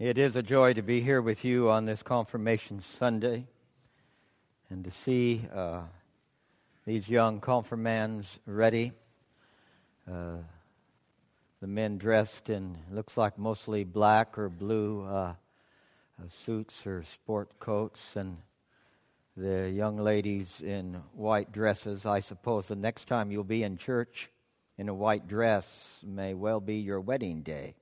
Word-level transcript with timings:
It 0.00 0.16
is 0.16 0.34
a 0.34 0.42
joy 0.42 0.72
to 0.72 0.82
be 0.82 1.02
here 1.02 1.20
with 1.20 1.44
you 1.44 1.68
on 1.68 1.84
this 1.84 2.02
Confirmation 2.02 2.80
Sunday 2.80 3.44
and 4.70 4.82
to 4.84 4.90
see 4.90 5.42
uh, 5.54 5.82
these 6.86 7.10
young 7.10 7.38
confirmands 7.38 8.38
ready. 8.46 8.92
Uh, 10.10 10.38
the 11.60 11.66
men 11.66 11.98
dressed 11.98 12.48
in, 12.48 12.78
looks 12.90 13.18
like 13.18 13.36
mostly 13.36 13.84
black 13.84 14.38
or 14.38 14.48
blue 14.48 15.04
uh, 15.04 15.34
uh 16.18 16.28
suits 16.28 16.86
or 16.86 17.02
sport 17.02 17.60
coats, 17.60 18.16
and 18.16 18.38
the 19.36 19.70
young 19.70 19.98
ladies 19.98 20.62
in 20.62 20.94
white 21.12 21.52
dresses. 21.52 22.06
I 22.06 22.20
suppose 22.20 22.68
the 22.68 22.74
next 22.74 23.04
time 23.04 23.30
you'll 23.30 23.44
be 23.44 23.62
in 23.62 23.76
church 23.76 24.30
in 24.78 24.88
a 24.88 24.94
white 24.94 25.28
dress 25.28 26.02
may 26.02 26.32
well 26.32 26.60
be 26.60 26.76
your 26.76 27.02
wedding 27.02 27.42
day. 27.42 27.74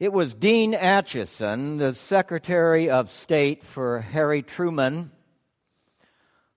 It 0.00 0.12
was 0.12 0.34
Dean 0.34 0.74
Acheson, 0.74 1.78
the 1.78 1.94
Secretary 1.94 2.90
of 2.90 3.08
State 3.08 3.62
for 3.62 4.00
Harry 4.00 4.42
Truman, 4.42 5.12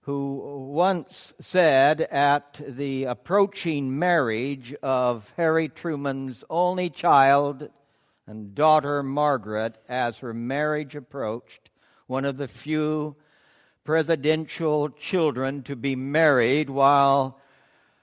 who 0.02 0.66
once 0.72 1.36
said 1.40 2.02
at 2.02 2.60
the 2.68 3.04
approaching 3.04 4.00
marriage 4.00 4.74
of 4.82 5.32
Harry 5.38 5.70
Truman's 5.70 6.44
only 6.50 6.90
child 6.90 7.70
and 8.26 8.56
daughter 8.56 9.04
Margaret, 9.04 9.78
as 9.88 10.18
her 10.18 10.34
marriage 10.34 10.96
approached, 10.96 11.70
one 12.08 12.26
of 12.26 12.38
the 12.38 12.48
few 12.48 13.16
presidential 13.84 14.90
children 14.90 15.62
to 15.62 15.76
be 15.76 15.96
married 15.96 16.72
while 16.72 17.40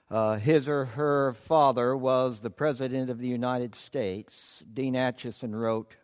uh, 0.09 0.37
his 0.37 0.69
or 0.69 0.85
her 0.85 1.33
father 1.33 1.95
was 1.95 2.39
the 2.39 2.49
President 2.49 3.09
of 3.09 3.19
the 3.19 3.27
United 3.27 3.75
States, 3.75 4.63
Dean 4.71 4.93
Acheson 4.93 5.53
wrote, 5.53 5.95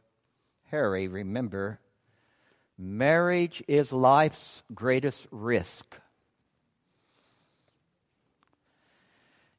Harry, 0.70 1.08
remember, 1.08 1.80
marriage 2.78 3.64
is 3.68 3.94
life's 3.94 4.64
greatest 4.74 5.28
risk. 5.30 5.98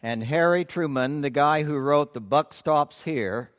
And 0.02 0.24
Harry 0.24 0.64
Truman, 0.64 1.20
the 1.20 1.30
guy 1.30 1.62
who 1.62 1.76
wrote 1.76 2.12
The 2.12 2.20
Buck 2.20 2.52
Stops 2.52 3.04
Here, 3.04 3.52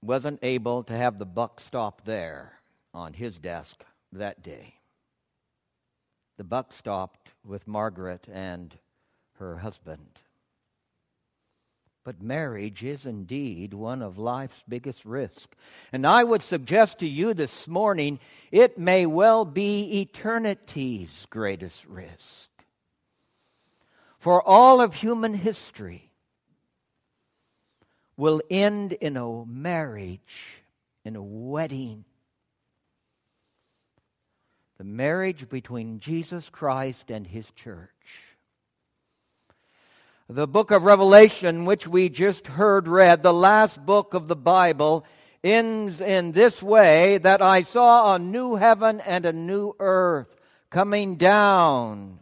wasn't 0.00 0.38
able 0.42 0.84
to 0.84 0.92
have 0.92 1.18
the 1.18 1.26
buck 1.26 1.58
stop 1.58 2.02
there 2.04 2.60
on 2.94 3.14
his 3.14 3.38
desk 3.38 3.84
that 4.12 4.40
day 4.42 4.75
the 6.36 6.44
buck 6.44 6.72
stopped 6.72 7.32
with 7.44 7.66
Margaret 7.66 8.26
and 8.32 8.74
her 9.38 9.58
husband. 9.58 10.20
But 12.04 12.22
marriage 12.22 12.84
is 12.84 13.04
indeed 13.04 13.74
one 13.74 14.00
of 14.00 14.16
life's 14.16 14.62
biggest 14.68 15.04
risks. 15.04 15.56
And 15.92 16.06
I 16.06 16.22
would 16.22 16.42
suggest 16.42 17.00
to 17.00 17.06
you 17.06 17.34
this 17.34 17.66
morning, 17.66 18.20
it 18.52 18.78
may 18.78 19.06
well 19.06 19.44
be 19.44 20.00
eternity's 20.02 21.26
greatest 21.30 21.84
risk. 21.86 22.48
For 24.18 24.40
all 24.40 24.80
of 24.80 24.94
human 24.94 25.34
history 25.34 26.10
will 28.16 28.40
end 28.50 28.92
in 28.92 29.16
a 29.16 29.44
marriage, 29.44 30.62
in 31.04 31.16
a 31.16 31.22
wedding 31.22 32.04
the 34.78 34.84
marriage 34.84 35.48
between 35.48 36.00
Jesus 36.00 36.50
Christ 36.50 37.10
and 37.10 37.26
his 37.26 37.50
church. 37.52 37.90
The 40.28 40.46
book 40.46 40.70
of 40.70 40.82
Revelation, 40.82 41.64
which 41.64 41.86
we 41.86 42.08
just 42.08 42.48
heard 42.48 42.88
read, 42.88 43.22
the 43.22 43.32
last 43.32 43.84
book 43.86 44.12
of 44.12 44.28
the 44.28 44.36
Bible, 44.36 45.04
ends 45.42 46.00
in 46.00 46.32
this 46.32 46.62
way 46.62 47.18
that 47.18 47.40
I 47.40 47.62
saw 47.62 48.14
a 48.14 48.18
new 48.18 48.56
heaven 48.56 49.00
and 49.00 49.24
a 49.24 49.32
new 49.32 49.74
earth 49.78 50.36
coming 50.68 51.16
down 51.16 52.18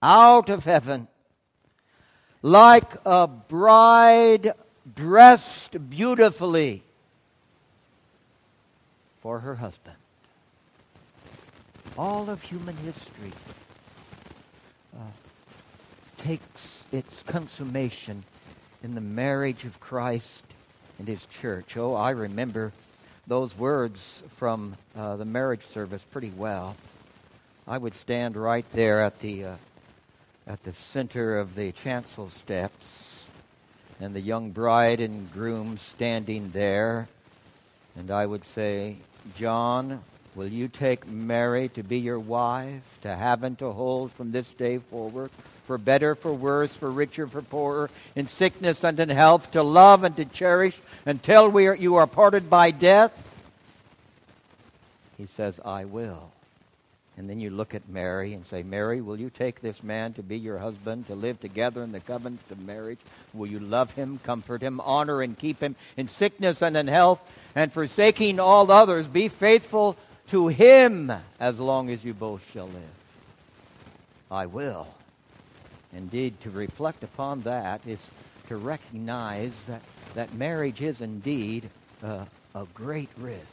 out 0.00 0.48
of 0.48 0.64
heaven 0.64 1.08
like 2.42 2.94
a 3.04 3.26
bride 3.26 4.52
dressed 4.94 5.90
beautifully 5.90 6.82
for 9.20 9.40
her 9.40 9.56
husband 9.56 9.96
all 12.00 12.30
of 12.30 12.40
human 12.40 12.74
history 12.78 13.30
uh, 14.96 15.02
takes 16.16 16.82
its 16.90 17.22
consummation 17.24 18.24
in 18.82 18.94
the 18.94 19.02
marriage 19.02 19.66
of 19.66 19.78
Christ 19.80 20.42
and 20.98 21.06
his 21.06 21.26
church. 21.26 21.76
Oh, 21.76 21.92
I 21.92 22.12
remember 22.12 22.72
those 23.26 23.54
words 23.54 24.22
from 24.28 24.76
uh, 24.96 25.16
the 25.16 25.26
marriage 25.26 25.66
service 25.66 26.02
pretty 26.02 26.30
well. 26.30 26.74
I 27.68 27.76
would 27.76 27.92
stand 27.92 28.34
right 28.34 28.64
there 28.72 29.02
at 29.02 29.18
the 29.18 29.44
uh, 29.44 29.54
at 30.46 30.62
the 30.64 30.72
center 30.72 31.38
of 31.38 31.54
the 31.54 31.70
chancel 31.70 32.30
steps, 32.30 33.26
and 34.00 34.16
the 34.16 34.22
young 34.22 34.52
bride 34.52 35.00
and 35.00 35.30
groom 35.30 35.76
standing 35.76 36.50
there, 36.52 37.08
and 37.94 38.10
I 38.10 38.24
would 38.24 38.44
say, 38.44 38.96
"John, 39.36 40.00
Will 40.34 40.48
you 40.48 40.68
take 40.68 41.08
Mary 41.08 41.68
to 41.70 41.82
be 41.82 41.98
your 41.98 42.20
wife, 42.20 42.82
to 43.02 43.14
have 43.14 43.42
and 43.42 43.58
to 43.58 43.72
hold 43.72 44.12
from 44.12 44.30
this 44.30 44.52
day 44.52 44.78
forward, 44.78 45.30
for 45.64 45.76
better, 45.76 46.14
for 46.14 46.32
worse, 46.32 46.74
for 46.74 46.90
richer, 46.90 47.26
for 47.26 47.42
poorer, 47.42 47.90
in 48.14 48.28
sickness 48.28 48.84
and 48.84 48.98
in 49.00 49.08
health, 49.08 49.50
to 49.52 49.62
love 49.62 50.04
and 50.04 50.16
to 50.16 50.24
cherish 50.24 50.80
until 51.04 51.48
we 51.48 51.66
are, 51.66 51.74
you 51.74 51.96
are 51.96 52.06
parted 52.06 52.48
by 52.48 52.70
death? 52.70 53.36
He 55.18 55.26
says, 55.26 55.60
I 55.64 55.84
will. 55.84 56.30
And 57.16 57.28
then 57.28 57.40
you 57.40 57.50
look 57.50 57.74
at 57.74 57.88
Mary 57.88 58.32
and 58.32 58.46
say, 58.46 58.62
Mary, 58.62 59.02
will 59.02 59.20
you 59.20 59.28
take 59.28 59.60
this 59.60 59.82
man 59.82 60.14
to 60.14 60.22
be 60.22 60.38
your 60.38 60.58
husband, 60.58 61.08
to 61.08 61.14
live 61.14 61.38
together 61.40 61.82
in 61.82 61.92
the 61.92 62.00
covenant 62.00 62.40
of 62.50 62.58
marriage? 62.60 63.00
Will 63.34 63.48
you 63.48 63.58
love 63.58 63.90
him, 63.90 64.20
comfort 64.22 64.62
him, 64.62 64.80
honor 64.80 65.20
and 65.20 65.38
keep 65.38 65.60
him 65.60 65.76
in 65.96 66.08
sickness 66.08 66.62
and 66.62 66.76
in 66.76 66.86
health, 66.86 67.22
and 67.54 67.72
forsaking 67.72 68.40
all 68.40 68.70
others, 68.70 69.06
be 69.06 69.28
faithful 69.28 69.96
to 70.30 70.48
him 70.48 71.12
as 71.40 71.58
long 71.58 71.90
as 71.90 72.04
you 72.04 72.14
both 72.14 72.42
shall 72.52 72.66
live. 72.66 72.96
I 74.30 74.46
will. 74.46 74.86
Indeed, 75.92 76.40
to 76.42 76.50
reflect 76.50 77.02
upon 77.02 77.42
that 77.42 77.84
is 77.86 78.08
to 78.48 78.56
recognize 78.56 79.52
that, 79.66 79.82
that 80.14 80.32
marriage 80.34 80.82
is 80.82 81.00
indeed 81.00 81.68
uh, 82.02 82.24
a 82.54 82.64
great 82.74 83.08
risk. 83.18 83.44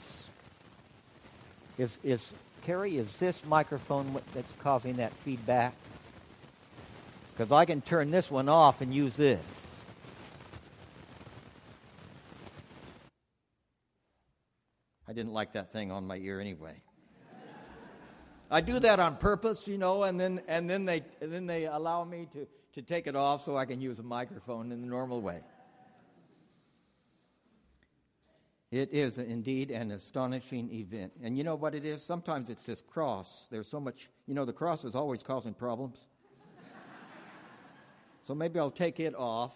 Is, 1.80 1.98
is, 2.04 2.32
Carrie, 2.64 2.98
is 2.98 3.18
this 3.18 3.44
microphone 3.46 4.20
that's 4.34 4.54
causing 4.60 4.98
that 4.98 5.14
feedback? 5.14 5.74
Because 7.36 7.52
I 7.52 7.66
can 7.66 7.82
turn 7.82 8.12
this 8.12 8.30
one 8.30 8.50
off 8.50 8.82
and 8.82 8.94
use 8.94 9.16
this. 9.16 9.67
I 15.08 15.14
didn't 15.14 15.34
like 15.34 15.54
that 15.54 15.72
thing 15.72 15.92
on 15.92 16.06
my 16.06 16.18
ear 16.18 16.40
anyway. 16.40 16.82
I 18.50 18.62
do 18.62 18.80
that 18.80 19.00
on 19.00 19.18
purpose, 19.18 19.68
you 19.68 19.78
know, 19.78 20.04
and 20.04 20.20
then 20.20 20.42
and 20.48 20.70
then 20.70 20.86
they 20.86 21.04
and 21.22 21.32
then 21.32 21.48
they 21.48 21.66
allow 21.66 22.04
me 22.04 22.28
to 22.34 22.48
to 22.74 22.82
take 22.82 23.08
it 23.08 23.16
off 23.16 23.44
so 23.44 23.58
I 23.58 23.66
can 23.66 23.82
use 23.82 24.00
a 24.00 24.04
microphone 24.04 24.72
in 24.72 24.82
the 24.82 24.88
normal 24.88 25.22
way. 25.22 25.42
It 28.70 28.94
is 28.94 29.18
indeed 29.18 29.72
an 29.72 29.92
astonishing 29.92 30.70
event. 30.74 31.14
And 31.24 31.38
you 31.38 31.44
know 31.46 31.56
what 31.56 31.74
it 31.74 31.86
is? 31.86 32.04
Sometimes 32.04 32.50
it's 32.50 32.64
this 32.64 32.82
cross. 32.82 33.48
There's 33.50 33.68
so 33.68 33.80
much, 33.80 34.10
you 34.28 34.34
know, 34.34 34.44
the 34.44 34.52
cross 34.54 34.84
is 34.84 34.94
always 34.94 35.24
causing 35.24 35.54
problems. 35.54 35.98
so 38.24 38.36
maybe 38.36 38.60
I'll 38.60 38.70
take 38.70 39.00
it 39.00 39.16
off. 39.16 39.54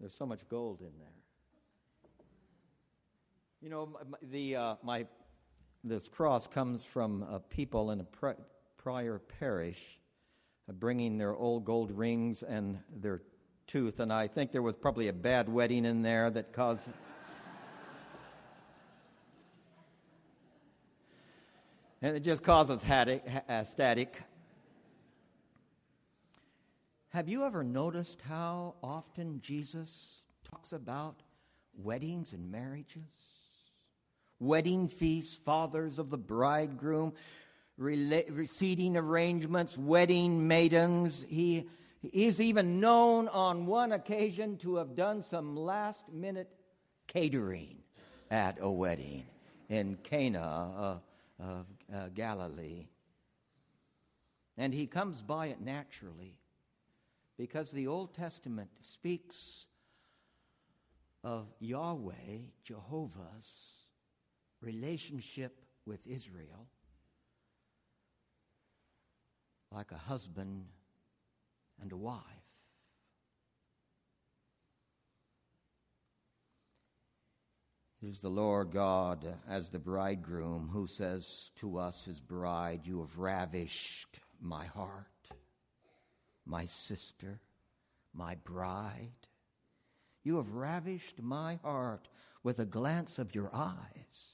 There's 0.00 0.14
so 0.14 0.24
much 0.24 0.40
gold 0.48 0.80
in 0.80 0.98
there. 0.98 1.21
You 3.62 3.70
know, 3.70 3.96
the, 4.22 4.56
uh, 4.56 4.74
my, 4.82 5.06
this 5.84 6.08
cross 6.08 6.48
comes 6.48 6.84
from 6.84 7.22
uh, 7.22 7.38
people 7.48 7.92
in 7.92 8.00
a 8.00 8.04
pri- 8.04 8.34
prior 8.76 9.20
parish 9.38 10.00
uh, 10.68 10.72
bringing 10.72 11.16
their 11.16 11.36
old 11.36 11.64
gold 11.64 11.92
rings 11.92 12.42
and 12.42 12.80
their 12.92 13.22
tooth, 13.68 14.00
and 14.00 14.12
I 14.12 14.26
think 14.26 14.50
there 14.50 14.62
was 14.62 14.74
probably 14.74 15.06
a 15.06 15.12
bad 15.12 15.48
wedding 15.48 15.84
in 15.84 16.02
there 16.02 16.28
that 16.30 16.52
caused. 16.52 16.88
and 22.02 22.16
it 22.16 22.20
just 22.24 22.42
causes 22.42 22.80
static, 22.80 23.24
uh, 23.48 23.62
static. 23.62 24.20
Have 27.10 27.28
you 27.28 27.44
ever 27.44 27.62
noticed 27.62 28.22
how 28.22 28.74
often 28.82 29.40
Jesus 29.40 30.24
talks 30.42 30.72
about 30.72 31.22
weddings 31.76 32.32
and 32.32 32.50
marriages? 32.50 33.21
Wedding 34.42 34.88
feasts, 34.88 35.36
fathers 35.36 35.98
of 35.98 36.10
the 36.10 36.18
bridegroom, 36.18 37.12
receding 37.78 38.96
arrangements, 38.96 39.78
wedding 39.78 40.46
maidens. 40.46 41.24
He, 41.28 41.68
is 42.12 42.40
even 42.40 42.80
known 42.80 43.28
on 43.28 43.64
one 43.64 43.92
occasion 43.92 44.56
to 44.56 44.74
have 44.74 44.96
done 44.96 45.22
some 45.22 45.56
last 45.56 46.12
minute 46.12 46.50
catering 47.06 47.76
at 48.28 48.58
a 48.60 48.68
wedding 48.68 49.24
in 49.68 49.96
Cana 50.02 51.00
of 51.38 51.66
uh, 51.94 52.08
Galilee. 52.12 52.88
And 54.58 54.74
he 54.74 54.88
comes 54.88 55.22
by 55.22 55.46
it 55.46 55.60
naturally 55.60 56.34
because 57.38 57.70
the 57.70 57.86
Old 57.86 58.14
Testament 58.14 58.70
speaks 58.80 59.68
of 61.22 61.46
Yahweh, 61.60 62.38
Jehovah's 62.64 63.71
relationship 64.62 65.60
with 65.84 66.06
Israel 66.06 66.66
like 69.70 69.90
a 69.90 69.96
husband 69.96 70.64
and 71.80 71.92
a 71.92 71.96
wife. 71.96 72.20
It 78.02 78.08
is 78.08 78.18
the 78.18 78.28
Lord 78.28 78.72
God 78.72 79.24
as 79.48 79.70
the 79.70 79.78
bridegroom 79.78 80.68
who 80.72 80.86
says 80.86 81.52
to 81.56 81.78
us, 81.78 82.04
his 82.04 82.20
bride, 82.20 82.80
You 82.84 83.00
have 83.00 83.16
ravished 83.16 84.18
my 84.40 84.66
heart, 84.66 85.06
my 86.44 86.64
sister, 86.64 87.40
my 88.12 88.34
bride. 88.34 89.12
You 90.24 90.36
have 90.36 90.52
ravished 90.52 91.22
my 91.22 91.60
heart 91.62 92.08
with 92.42 92.58
a 92.58 92.64
glance 92.64 93.20
of 93.20 93.36
your 93.36 93.50
eyes, 93.54 94.32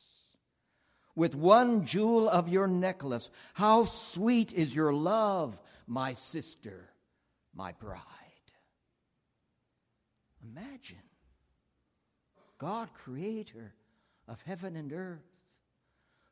with 1.19 1.35
one 1.35 1.85
jewel 1.85 2.29
of 2.29 2.49
your 2.49 2.69
necklace. 2.69 3.29
How 3.55 3.82
sweet 3.82 4.53
is 4.53 4.73
your 4.73 4.93
love, 4.93 5.61
my 5.88 6.12
sister, 6.12 6.91
my 7.53 7.73
bride. 7.73 8.03
Imagine 10.49 11.03
God, 12.59 12.94
creator 12.94 13.75
of 14.29 14.41
heaven 14.43 14.76
and 14.76 14.93
earth, 14.93 15.26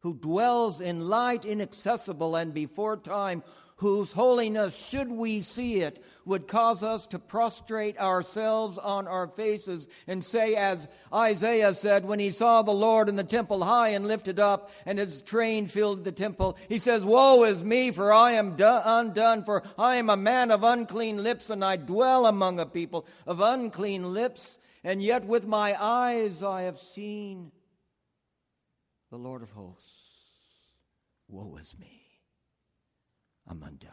who 0.07 0.15
dwells 0.15 0.81
in 0.81 1.09
light 1.09 1.45
inaccessible 1.45 2.37
and 2.37 2.55
before 2.55 2.97
time, 2.97 3.43
whose 3.79 4.13
holiness, 4.13 4.73
should 4.73 5.11
we 5.11 5.41
see 5.41 5.81
it, 5.81 6.01
would 6.25 6.47
cause 6.47 6.85
us 6.85 7.09
to 7.09 7.19
prostrate 7.19 7.99
ourselves 7.99 8.79
on 8.79 9.09
our 9.09 9.27
faces 9.27 9.89
and 10.07 10.25
say, 10.25 10.55
as 10.55 10.87
Isaiah 11.13 11.75
said 11.75 12.05
when 12.05 12.21
he 12.21 12.31
saw 12.31 12.63
the 12.63 12.71
Lord 12.71 13.09
in 13.09 13.17
the 13.17 13.25
temple 13.25 13.65
high 13.65 13.89
and 13.89 14.07
lifted 14.07 14.39
up, 14.39 14.71
and 14.87 14.97
his 14.97 15.23
train 15.23 15.67
filled 15.67 16.05
the 16.05 16.13
temple, 16.13 16.57
he 16.69 16.79
says, 16.79 17.05
Woe 17.05 17.43
is 17.43 17.65
me, 17.65 17.91
for 17.91 18.13
I 18.13 18.31
am 18.31 18.55
undone, 18.61 19.43
for 19.43 19.65
I 19.77 19.97
am 19.97 20.09
a 20.09 20.17
man 20.17 20.53
of 20.53 20.63
unclean 20.63 21.21
lips, 21.21 21.51
and 21.51 21.65
I 21.65 21.75
dwell 21.75 22.27
among 22.27 22.61
a 22.61 22.67
people 22.67 23.09
of 23.27 23.41
unclean 23.41 24.15
lips 24.15 24.59
and 24.85 25.03
yet 25.03 25.25
with 25.25 25.49
my 25.49 25.75
eyes 25.83 26.45
I 26.45 26.63
have 26.63 26.79
seen 26.79 27.51
the 29.11 29.17
Lord 29.17 29.43
of 29.43 29.51
hosts. 29.53 29.96
Woe 31.29 31.57
is 31.61 31.75
me. 31.79 32.03
I'm 33.49 33.63
undone. 33.63 33.93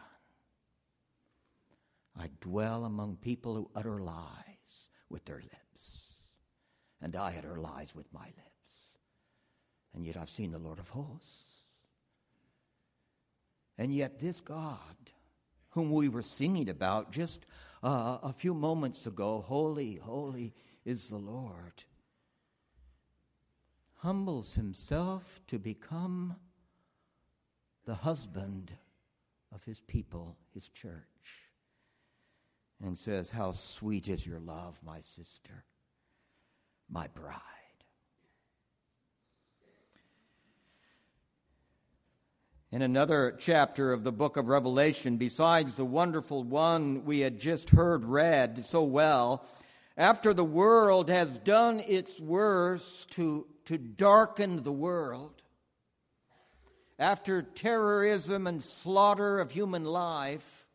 I 2.18 2.28
dwell 2.40 2.84
among 2.84 3.16
people 3.16 3.54
who 3.54 3.70
utter 3.74 4.00
lies 4.00 4.88
with 5.08 5.24
their 5.24 5.40
lips, 5.40 6.00
and 7.00 7.16
I 7.16 7.34
utter 7.38 7.56
lies 7.56 7.94
with 7.94 8.12
my 8.12 8.26
lips. 8.26 8.40
And 9.94 10.06
yet 10.06 10.16
I've 10.16 10.30
seen 10.30 10.52
the 10.52 10.58
Lord 10.58 10.78
of 10.78 10.88
hosts. 10.88 11.62
And 13.78 13.92
yet, 13.92 14.20
this 14.20 14.40
God, 14.40 14.96
whom 15.70 15.90
we 15.90 16.08
were 16.08 16.22
singing 16.22 16.68
about 16.68 17.10
just 17.10 17.46
uh, 17.82 18.18
a 18.22 18.32
few 18.32 18.54
moments 18.54 19.06
ago, 19.06 19.44
holy, 19.46 19.96
holy 19.96 20.54
is 20.84 21.08
the 21.08 21.16
Lord, 21.16 21.82
humbles 23.96 24.54
himself 24.54 25.40
to 25.48 25.58
become 25.58 26.36
the 27.84 27.94
husband 27.94 28.72
of 29.54 29.62
his 29.64 29.80
people, 29.80 30.36
his 30.52 30.68
church, 30.68 31.50
and 32.82 32.98
says, 32.98 33.30
How 33.30 33.52
sweet 33.52 34.08
is 34.08 34.26
your 34.26 34.40
love, 34.40 34.78
my 34.84 35.00
sister, 35.00 35.64
my 36.90 37.08
bride. 37.08 37.40
In 42.72 42.82
another 42.82 43.36
chapter 43.38 43.92
of 43.92 44.02
the 44.02 44.10
book 44.10 44.36
of 44.36 44.48
Revelation, 44.48 45.16
besides 45.16 45.76
the 45.76 45.84
wonderful 45.84 46.42
one 46.42 47.04
we 47.04 47.20
had 47.20 47.38
just 47.38 47.70
heard 47.70 48.04
read 48.04 48.64
so 48.64 48.82
well, 48.82 49.44
after 49.96 50.34
the 50.34 50.44
world 50.44 51.08
has 51.08 51.38
done 51.38 51.78
its 51.86 52.18
worst 52.18 53.12
to, 53.12 53.46
to 53.66 53.78
darken 53.78 54.64
the 54.64 54.72
world, 54.72 55.43
after 56.98 57.42
terrorism 57.42 58.46
and 58.46 58.62
slaughter 58.62 59.38
of 59.40 59.50
human 59.50 59.84
life, 59.84 60.66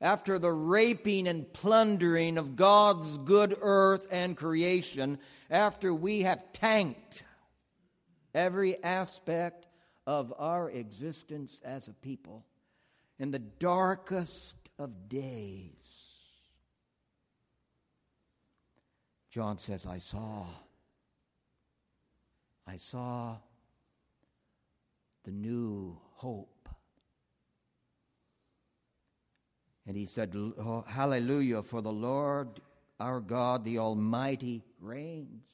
after 0.00 0.38
the 0.38 0.52
raping 0.52 1.26
and 1.26 1.52
plundering 1.52 2.38
of 2.38 2.56
God's 2.56 3.18
good 3.18 3.56
earth 3.60 4.06
and 4.10 4.36
creation, 4.36 5.18
after 5.50 5.92
we 5.92 6.22
have 6.22 6.52
tanked 6.52 7.24
every 8.34 8.82
aspect 8.82 9.66
of 10.06 10.32
our 10.38 10.70
existence 10.70 11.60
as 11.64 11.88
a 11.88 11.92
people, 11.92 12.44
in 13.18 13.30
the 13.30 13.38
darkest 13.38 14.56
of 14.78 15.08
days, 15.08 15.72
John 19.30 19.58
says, 19.58 19.86
I 19.86 19.98
saw. 19.98 20.46
I 22.66 22.76
saw 22.76 23.36
the 25.28 25.34
new 25.34 25.94
hope. 26.14 26.70
And 29.86 29.94
he 29.94 30.06
said, 30.06 30.32
oh, 30.34 30.86
Hallelujah, 30.88 31.62
for 31.62 31.82
the 31.82 31.92
Lord 31.92 32.60
our 32.98 33.20
God, 33.20 33.62
the 33.62 33.78
Almighty, 33.78 34.64
reigns. 34.80 35.44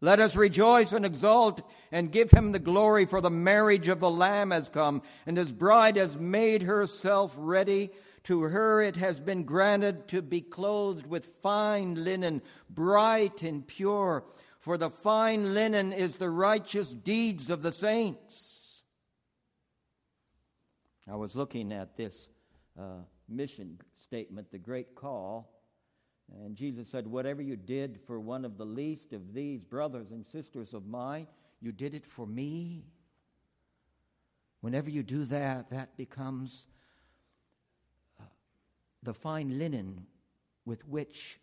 Let 0.00 0.20
us 0.20 0.36
rejoice 0.36 0.92
and 0.92 1.04
exult 1.04 1.60
and 1.92 2.10
give 2.10 2.30
him 2.30 2.52
the 2.52 2.58
glory, 2.58 3.04
for 3.04 3.20
the 3.20 3.30
marriage 3.30 3.88
of 3.88 4.00
the 4.00 4.10
Lamb 4.10 4.52
has 4.52 4.70
come, 4.70 5.02
and 5.26 5.36
his 5.36 5.52
bride 5.52 5.96
has 5.96 6.16
made 6.16 6.62
herself 6.62 7.34
ready. 7.36 7.90
To 8.24 8.42
her 8.42 8.80
it 8.80 8.96
has 8.96 9.20
been 9.20 9.42
granted 9.42 10.08
to 10.08 10.22
be 10.22 10.40
clothed 10.40 11.06
with 11.06 11.36
fine 11.42 12.04
linen, 12.04 12.40
bright 12.70 13.42
and 13.42 13.66
pure, 13.66 14.24
for 14.58 14.76
the 14.76 14.90
fine 14.90 15.54
linen 15.54 15.92
is 15.92 16.18
the 16.18 16.30
righteous 16.30 16.90
deeds 16.90 17.50
of 17.50 17.62
the 17.62 17.72
saints. 17.72 18.82
I 21.10 21.16
was 21.16 21.34
looking 21.34 21.72
at 21.72 21.96
this 21.96 22.28
uh, 22.78 23.02
mission 23.28 23.78
statement, 23.94 24.50
the 24.50 24.58
Great 24.58 24.94
Call, 24.94 25.50
and 26.44 26.54
Jesus 26.54 26.88
said, 26.88 27.06
Whatever 27.06 27.40
you 27.40 27.56
did 27.56 28.00
for 28.06 28.20
one 28.20 28.44
of 28.44 28.58
the 28.58 28.66
least 28.66 29.12
of 29.12 29.32
these 29.32 29.64
brothers 29.64 30.10
and 30.10 30.26
sisters 30.26 30.74
of 30.74 30.86
mine, 30.86 31.26
you 31.60 31.72
did 31.72 31.94
it 31.94 32.04
for 32.04 32.26
me. 32.26 32.84
Whenever 34.60 34.90
you 34.90 35.02
do 35.02 35.24
that, 35.26 35.70
that 35.70 35.96
becomes 35.96 36.66
the 39.02 39.14
fine 39.14 39.58
linen 39.58 40.06
with 40.64 40.86
which 40.86 41.40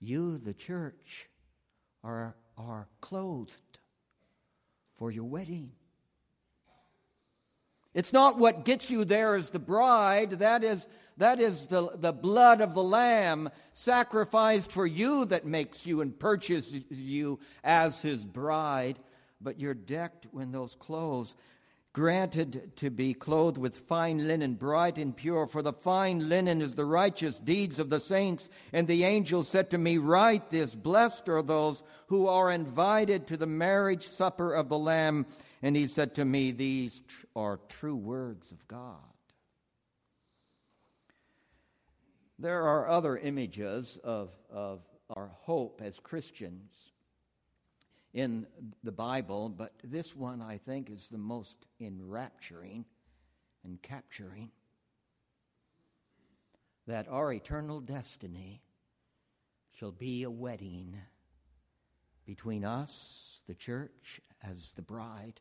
you, 0.00 0.38
the 0.38 0.54
church, 0.54 1.28
are, 2.02 2.34
are 2.56 2.88
clothed 3.00 3.78
for 4.96 5.10
your 5.10 5.24
wedding. 5.24 5.72
It's 7.94 8.12
not 8.12 8.38
what 8.38 8.64
gets 8.64 8.90
you 8.90 9.04
there 9.04 9.34
as 9.34 9.50
the 9.50 9.58
bride. 9.58 10.30
That 10.32 10.64
is, 10.64 10.86
that 11.18 11.40
is 11.40 11.66
the, 11.66 11.90
the 11.94 12.12
blood 12.12 12.60
of 12.60 12.72
the 12.72 12.82
Lamb 12.82 13.50
sacrificed 13.72 14.72
for 14.72 14.86
you 14.86 15.26
that 15.26 15.44
makes 15.44 15.84
you 15.86 16.00
and 16.00 16.18
purchases 16.18 16.84
you 16.90 17.38
as 17.62 18.00
his 18.00 18.24
bride. 18.24 18.98
But 19.40 19.60
you're 19.60 19.74
decked 19.74 20.26
in 20.38 20.52
those 20.52 20.74
clothes 20.74 21.34
granted 21.92 22.74
to 22.76 22.90
be 22.90 23.12
clothed 23.12 23.58
with 23.58 23.76
fine 23.76 24.26
linen, 24.26 24.54
bright 24.54 24.96
and 24.96 25.14
pure, 25.16 25.46
for 25.46 25.60
the 25.60 25.72
fine 25.72 26.28
linen 26.28 26.62
is 26.62 26.74
the 26.74 26.84
righteous 26.84 27.38
deeds 27.38 27.78
of 27.78 27.90
the 27.90 28.00
saints. 28.00 28.48
And 28.72 28.88
the 28.88 29.04
angel 29.04 29.42
said 29.44 29.70
to 29.70 29.78
me, 29.78 29.98
Write 29.98 30.50
this, 30.50 30.74
blessed 30.74 31.28
are 31.28 31.42
those 31.42 31.82
who 32.06 32.28
are 32.28 32.50
invited 32.50 33.26
to 33.26 33.36
the 33.36 33.46
marriage 33.46 34.08
supper 34.08 34.54
of 34.54 34.68
the 34.68 34.78
Lamb. 34.78 35.26
And 35.60 35.76
he 35.76 35.86
said 35.86 36.14
to 36.14 36.24
me, 36.24 36.50
These 36.50 37.02
are 37.36 37.60
true 37.68 37.96
words 37.96 38.52
of 38.52 38.66
God. 38.66 38.96
There 42.38 42.62
are 42.62 42.88
other 42.88 43.16
images 43.16 43.98
of, 44.02 44.30
of 44.50 44.80
our 45.10 45.30
hope 45.42 45.80
as 45.84 46.00
Christians 46.00 46.92
in 48.12 48.46
the 48.84 48.92
Bible, 48.92 49.48
but 49.48 49.72
this 49.82 50.14
one 50.14 50.42
I 50.42 50.58
think 50.58 50.90
is 50.90 51.08
the 51.08 51.18
most 51.18 51.66
enrapturing 51.80 52.84
and 53.64 53.80
capturing. 53.80 54.50
that 56.86 57.06
our 57.08 57.32
eternal 57.32 57.80
destiny 57.80 58.60
shall 59.72 59.92
be 59.92 60.24
a 60.24 60.30
wedding 60.30 60.96
between 62.26 62.64
us, 62.64 63.40
the 63.46 63.54
church, 63.54 64.20
as 64.42 64.72
the 64.72 64.82
bride, 64.82 65.40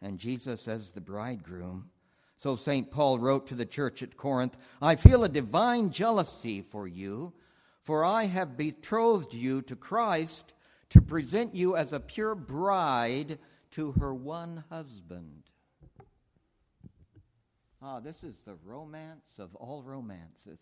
and 0.00 0.18
Jesus 0.18 0.66
as 0.68 0.92
the 0.92 1.00
bridegroom. 1.00 1.90
So 2.36 2.56
St. 2.56 2.90
Paul 2.90 3.18
wrote 3.20 3.46
to 3.48 3.54
the 3.54 3.66
church 3.66 4.02
at 4.02 4.16
Corinth 4.16 4.56
I 4.80 4.96
feel 4.96 5.22
a 5.22 5.28
divine 5.28 5.90
jealousy 5.90 6.60
for 6.60 6.88
you, 6.88 7.32
for 7.82 8.04
I 8.04 8.24
have 8.24 8.56
betrothed 8.56 9.34
you 9.34 9.62
to 9.62 9.76
Christ 9.76 10.52
to 10.92 11.00
present 11.00 11.54
you 11.54 11.74
as 11.74 11.94
a 11.94 12.00
pure 12.00 12.34
bride 12.34 13.38
to 13.70 13.92
her 13.92 14.12
one 14.12 14.62
husband. 14.68 15.42
Ah, 17.80 17.98
this 17.98 18.22
is 18.22 18.42
the 18.42 18.56
romance 18.62 19.38
of 19.38 19.54
all 19.54 19.82
romances. 19.82 20.60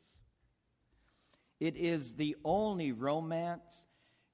It 1.58 1.76
is 1.76 2.14
the 2.14 2.36
only 2.44 2.92
romance 2.92 3.86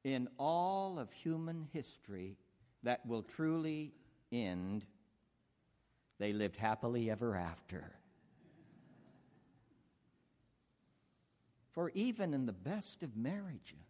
in 0.04 0.28
all 0.38 0.98
of 0.98 1.10
human 1.12 1.66
history 1.72 2.36
that 2.82 3.04
will 3.06 3.22
truly 3.22 3.94
end. 4.30 4.84
They 6.18 6.34
lived 6.34 6.56
happily 6.56 7.10
ever 7.10 7.34
after. 7.34 7.90
For 11.72 11.90
even 11.94 12.34
in 12.34 12.44
the 12.44 12.52
best 12.52 13.02
of 13.02 13.16
marriages, 13.16 13.85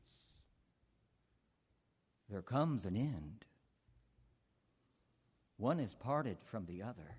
there 2.28 2.42
comes 2.42 2.84
an 2.84 2.96
end. 2.96 3.44
One 5.56 5.80
is 5.80 5.94
parted 5.94 6.38
from 6.44 6.66
the 6.66 6.82
other 6.82 7.16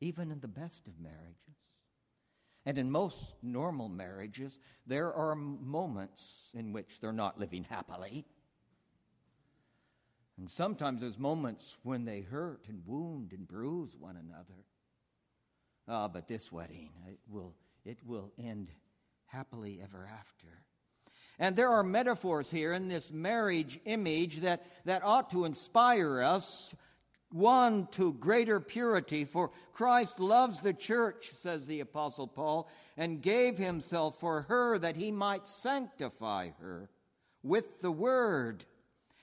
even 0.00 0.30
in 0.30 0.40
the 0.40 0.48
best 0.48 0.86
of 0.86 0.98
marriages. 0.98 1.36
And 2.66 2.78
in 2.78 2.90
most 2.90 3.34
normal 3.42 3.88
marriages, 3.88 4.58
there 4.86 5.12
are 5.12 5.34
moments 5.34 6.50
in 6.54 6.72
which 6.72 7.00
they're 7.00 7.12
not 7.12 7.38
living 7.38 7.64
happily. 7.64 8.26
And 10.38 10.50
sometimes 10.50 11.00
there's 11.00 11.18
moments 11.18 11.78
when 11.82 12.04
they 12.04 12.20
hurt 12.20 12.66
and 12.68 12.82
wound 12.86 13.32
and 13.32 13.46
bruise 13.46 13.96
one 13.98 14.16
another. 14.16 14.64
Ah, 15.88 16.08
but 16.08 16.28
this 16.28 16.52
wedding, 16.52 16.90
it 17.08 17.18
will, 17.28 17.54
it 17.84 17.98
will 18.04 18.30
end 18.38 18.68
happily 19.26 19.80
ever 19.82 20.08
after. 20.18 20.48
And 21.40 21.56
there 21.56 21.70
are 21.70 21.82
metaphors 21.82 22.50
here 22.50 22.74
in 22.74 22.88
this 22.88 23.10
marriage 23.10 23.80
image 23.86 24.42
that, 24.42 24.66
that 24.84 25.02
ought 25.02 25.30
to 25.30 25.46
inspire 25.46 26.20
us 26.20 26.74
one 27.32 27.86
to 27.92 28.12
greater 28.12 28.60
purity. 28.60 29.24
For 29.24 29.50
Christ 29.72 30.20
loves 30.20 30.60
the 30.60 30.74
church, 30.74 31.32
says 31.40 31.66
the 31.66 31.80
Apostle 31.80 32.26
Paul, 32.26 32.68
and 32.94 33.22
gave 33.22 33.56
himself 33.56 34.20
for 34.20 34.42
her 34.42 34.78
that 34.78 34.96
he 34.96 35.10
might 35.10 35.48
sanctify 35.48 36.50
her 36.60 36.90
with 37.42 37.80
the 37.80 37.90
word, 37.90 38.66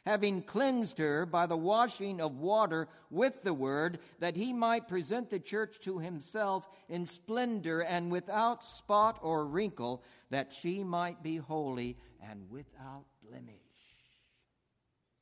having 0.08 0.42
cleansed 0.42 0.98
her 1.00 1.26
by 1.26 1.46
the 1.46 1.58
washing 1.58 2.22
of 2.22 2.40
water 2.40 2.88
with 3.10 3.44
the 3.44 3.54
word, 3.54 4.00
that 4.20 4.38
he 4.38 4.54
might 4.54 4.88
present 4.88 5.30
the 5.30 5.40
church 5.40 5.80
to 5.82 6.00
himself 6.00 6.66
in 6.88 7.06
splendor 7.06 7.82
and 7.82 8.10
without 8.10 8.64
spot 8.64 9.20
or 9.22 9.46
wrinkle, 9.46 10.02
that 10.30 10.54
she 10.54 10.82
might 10.82 11.22
be 11.22 11.36
holy 11.36 11.98
and 12.30 12.50
without 12.50 13.04
blemish. 13.22 13.54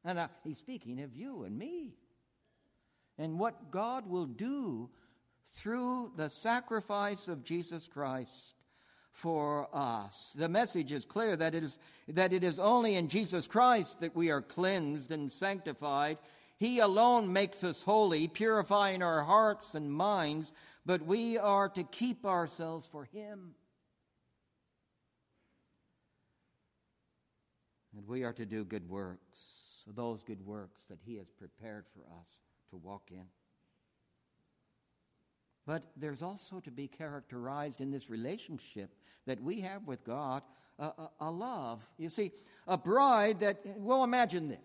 And 0.04 0.20
uh, 0.20 0.28
he's 0.44 0.60
speaking 0.60 1.02
of 1.02 1.16
you 1.16 1.46
and 1.46 1.58
me 1.58 1.96
and 3.18 3.40
what 3.40 3.72
God 3.72 4.08
will 4.08 4.28
do 4.28 4.92
through 5.56 6.12
the 6.16 6.30
sacrifice 6.30 7.28
of 7.28 7.44
Jesus 7.44 7.88
Christ 7.88 8.54
for 9.16 9.70
us. 9.74 10.34
The 10.36 10.50
message 10.50 10.92
is 10.92 11.06
clear 11.06 11.38
that 11.38 11.56
it 11.56 11.64
is, 11.64 11.80
that 12.10 12.34
it 12.34 12.44
is 12.44 12.60
only 12.60 12.96
in 12.96 13.08
Jesus 13.08 13.48
Christ 13.48 14.02
that 14.02 14.14
we 14.14 14.30
are 14.30 14.42
cleansed 14.42 15.10
and 15.10 15.32
sanctified. 15.32 16.18
He 16.58 16.80
alone 16.80 17.32
makes 17.32 17.64
us 17.64 17.82
holy, 17.82 18.28
purifying 18.28 19.02
our 19.02 19.24
hearts 19.24 19.74
and 19.74 19.90
minds, 19.90 20.52
but 20.86 21.02
we 21.06 21.38
are 21.38 21.70
to 21.70 21.84
keep 21.84 22.26
ourselves 22.26 22.86
for 22.88 23.06
Him. 23.06 23.56
And 27.96 28.06
we 28.06 28.26
are 28.26 28.34
to 28.34 28.46
do 28.46 28.66
good 28.66 28.90
works, 28.90 29.40
those 29.88 30.24
good 30.24 30.46
works 30.46 30.84
that 30.90 31.00
He 31.06 31.16
has 31.16 31.32
prepared 31.32 31.86
for 31.94 32.02
us 32.20 32.28
to 32.72 32.76
walk 32.76 33.04
in. 33.12 33.24
But 35.66 35.84
there's 35.98 36.22
also 36.22 36.60
to 36.60 36.72
be 36.72 36.88
characterized 36.88 37.82
in 37.82 37.92
this 37.92 38.10
relationship 38.10 38.92
that 39.26 39.42
we 39.42 39.62
have 39.62 39.88
with 39.88 40.04
God 40.04 40.44
a, 40.78 40.86
a, 40.86 41.10
a 41.22 41.32
love. 41.32 41.88
You 41.98 42.10
see, 42.10 42.32
a 42.68 42.78
bride 42.78 43.40
that, 43.40 43.62
well, 43.78 44.04
imagine 44.04 44.48
this 44.50 44.60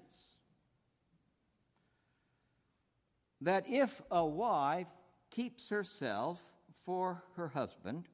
that 3.43 3.65
if 3.69 4.03
a 4.11 4.25
wife 4.25 4.87
keeps 5.31 5.71
herself 5.71 6.39
for 6.85 7.23
her 7.37 7.49
husband, 7.49 8.07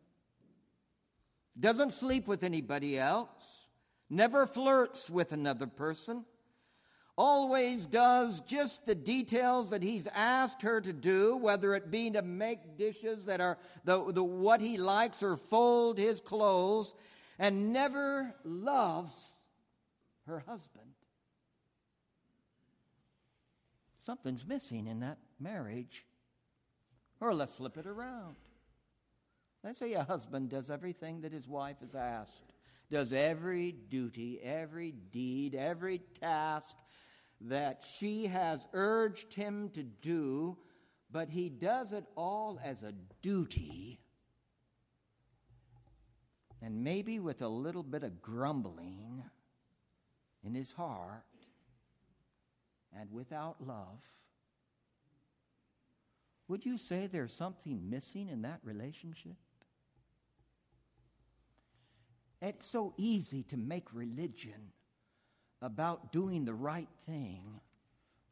doesn't 1.59 1.93
sleep 1.93 2.28
with 2.28 2.45
anybody 2.45 2.99
else, 2.99 3.66
never 4.09 4.47
flirts 4.47 5.11
with 5.11 5.33
another 5.33 5.66
person, 5.66 6.25
always 7.16 7.87
does 7.87 8.40
just 8.40 8.85
the 8.85 8.94
details 8.94 9.70
that 9.70 9.82
he's 9.82 10.06
asked 10.14 10.62
her 10.62 10.80
to 10.80 10.92
do, 10.92 11.37
whether 11.37 11.75
it 11.75 11.90
be 11.90 12.11
to 12.11 12.23
make 12.23 12.76
dishes 12.76 13.25
that 13.26 13.40
are 13.40 13.58
the, 13.85 14.12
the 14.12 14.23
what 14.23 14.61
he 14.61 14.76
likes 14.76 15.23
or 15.23 15.37
fold 15.37 15.99
his 15.99 16.20
clothes, 16.20 16.94
and 17.38 17.73
never 17.73 18.35
loves 18.44 19.14
her 20.26 20.40
husband. 20.46 20.87
Something's 23.99 24.46
missing 24.46 24.87
in 24.87 25.00
that 25.00 25.18
marriage. 25.40 26.04
Or 27.20 27.35
let's 27.35 27.54
flip 27.54 27.78
it 27.78 27.87
around. 27.87 28.37
Let's 29.64 29.78
say 29.78 29.94
a 29.94 30.04
husband 30.04 30.50
does 30.50 30.70
everything 30.70 31.23
that 31.23 31.32
his 31.32 31.49
wife 31.49 31.80
has 31.80 31.94
asked, 31.94 32.52
does 32.90 33.12
every 33.12 33.73
duty, 33.73 34.38
every 34.42 34.92
deed, 34.92 35.54
every 35.54 35.99
task 36.20 36.76
that 37.43 37.85
she 37.99 38.26
has 38.26 38.66
urged 38.73 39.33
him 39.35 39.71
to 39.71 39.83
do, 39.83 40.57
but 41.11 41.28
he 41.28 41.49
does 41.49 41.93
it 41.93 42.05
all 42.16 42.59
as 42.64 42.83
a 42.83 42.93
duty, 43.23 44.00
and 46.62 46.83
maybe 46.83 47.19
with 47.19 47.43
a 47.43 47.49
little 47.49 47.83
bit 47.83 48.02
of 48.02 48.23
grumbling 48.23 49.23
in 50.43 50.55
his 50.55 50.73
heart 50.73 51.25
and 52.99 53.11
without 53.12 53.57
love. 53.66 54.00
Would 56.49 56.64
you 56.64 56.78
say 56.78 57.07
there's 57.07 57.33
something 57.33 57.90
missing 57.90 58.28
in 58.28 58.43
that 58.43 58.61
relationship? 58.62 59.37
It's 62.40 62.66
so 62.66 62.95
easy 62.97 63.43
to 63.45 63.57
make 63.57 63.93
religion 63.93 64.73
about 65.63 66.13
doing 66.13 66.45
the 66.45 66.55
right 66.55 66.89
thing. 67.07 67.61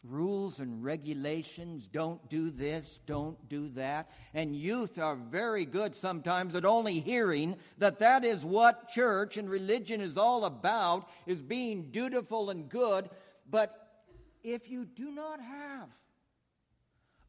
Rules 0.02 0.60
and 0.60 0.84
regulations, 0.84 1.88
don't 1.88 2.28
do 2.28 2.50
this, 2.50 3.00
don't 3.06 3.48
do 3.48 3.70
that. 3.70 4.10
And 4.34 4.54
youth 4.54 4.98
are 4.98 5.16
very 5.16 5.64
good 5.64 5.96
sometimes 5.96 6.54
at 6.54 6.66
only 6.66 7.00
hearing 7.00 7.56
that 7.78 8.00
that 8.00 8.22
is 8.22 8.44
what 8.44 8.90
church 8.90 9.38
and 9.38 9.48
religion 9.48 10.02
is 10.02 10.18
all 10.18 10.44
about, 10.44 11.08
is 11.26 11.40
being 11.40 11.90
dutiful 11.90 12.50
and 12.50 12.68
good. 12.68 13.08
But 13.50 14.02
if 14.42 14.68
you 14.70 14.84
do 14.84 15.10
not 15.10 15.40
have 15.40 15.88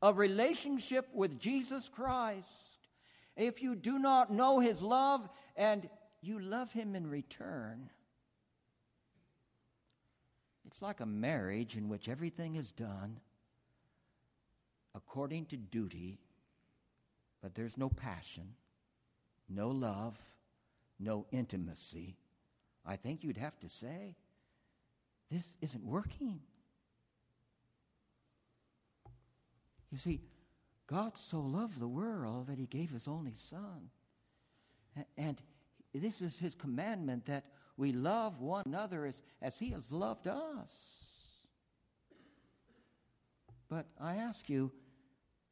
a 0.01 0.13
relationship 0.13 1.07
with 1.13 1.39
Jesus 1.39 1.87
Christ, 1.87 2.89
if 3.37 3.61
you 3.61 3.73
do 3.73 3.99
not 3.99 4.31
know 4.31 4.59
his 4.59 4.81
love 4.81 5.29
and 5.55 5.89
you 6.21 6.39
love 6.39 6.73
him 6.73 6.93
in 6.93 7.09
return, 7.09 7.89
it's 10.75 10.81
like 10.81 10.99
a 10.99 11.05
marriage 11.05 11.77
in 11.77 11.87
which 11.87 12.09
everything 12.09 12.57
is 12.57 12.69
done 12.69 13.21
according 14.93 15.45
to 15.45 15.55
duty, 15.55 16.19
but 17.41 17.55
there's 17.55 17.77
no 17.77 17.87
passion, 17.87 18.55
no 19.47 19.69
love, 19.69 20.19
no 20.99 21.27
intimacy. 21.31 22.17
I 22.85 22.97
think 22.97 23.23
you'd 23.23 23.37
have 23.37 23.57
to 23.61 23.69
say, 23.69 24.17
this 25.31 25.53
isn't 25.61 25.85
working. 25.85 26.41
You 29.93 29.97
see, 29.97 30.19
God 30.87 31.17
so 31.17 31.39
loved 31.39 31.79
the 31.79 31.87
world 31.87 32.47
that 32.47 32.57
he 32.57 32.65
gave 32.65 32.91
his 32.91 33.07
only 33.07 33.35
Son. 33.37 33.91
And 35.17 35.41
this 35.93 36.21
is 36.21 36.37
his 36.37 36.53
commandment 36.53 37.27
that 37.27 37.45
we 37.77 37.91
love 37.91 38.39
one 38.39 38.63
another 38.65 39.05
as, 39.05 39.21
as 39.41 39.57
He 39.57 39.69
has 39.71 39.91
loved 39.91 40.27
us. 40.27 41.05
But 43.67 43.87
I 43.99 44.15
ask 44.17 44.49
you, 44.49 44.71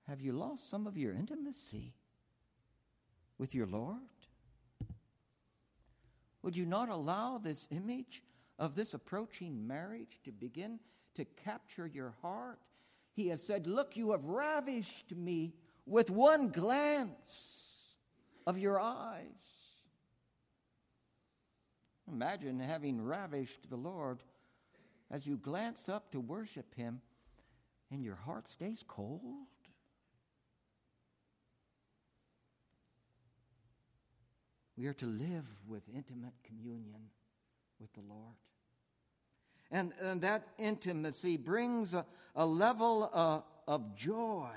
have 0.07 0.21
you 0.21 0.33
lost 0.33 0.69
some 0.69 0.87
of 0.87 0.97
your 0.97 1.13
intimacy 1.13 1.93
with 3.37 3.55
your 3.55 3.67
Lord? 3.67 3.99
Would 6.43 6.57
you 6.57 6.65
not 6.65 6.89
allow 6.89 7.37
this 7.37 7.67
image 7.71 8.21
of 8.59 8.75
this 8.75 8.93
approaching 8.93 9.65
marriage 9.65 10.19
to 10.25 10.31
begin 10.31 10.79
to 11.15 11.25
capture 11.25 11.87
your 11.87 12.13
heart? 12.21 12.59
He 13.13 13.29
has 13.29 13.41
said, 13.41 13.65
Look, 13.65 13.95
you 13.95 14.11
have 14.11 14.25
ravished 14.25 15.15
me 15.15 15.53
with 15.85 16.09
one 16.09 16.49
glance 16.49 17.95
of 18.45 18.57
your 18.57 18.79
eyes. 18.79 19.52
Imagine 22.11 22.59
having 22.59 23.03
ravished 23.03 23.69
the 23.69 23.75
Lord 23.75 24.19
as 25.09 25.25
you 25.25 25.37
glance 25.37 25.87
up 25.87 26.11
to 26.11 26.19
worship 26.19 26.73
Him 26.75 27.01
and 27.91 28.03
your 28.03 28.15
heart 28.15 28.47
stays 28.47 28.83
cold. 28.87 29.21
We 34.75 34.87
are 34.87 34.93
to 34.93 35.05
live 35.05 35.45
with 35.67 35.83
intimate 35.95 36.33
communion 36.43 37.09
with 37.79 37.93
the 37.93 38.01
Lord. 38.01 38.35
And, 39.69 39.93
and 40.01 40.21
that 40.21 40.47
intimacy 40.57 41.37
brings 41.37 41.93
a, 41.93 42.05
a 42.35 42.45
level 42.45 43.09
uh, 43.13 43.41
of 43.67 43.95
joy. 43.95 44.49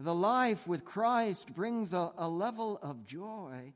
The 0.00 0.14
life 0.14 0.66
with 0.66 0.84
Christ 0.84 1.54
brings 1.54 1.92
a, 1.92 2.12
a 2.16 2.28
level 2.28 2.78
of 2.82 3.06
joy. 3.06 3.72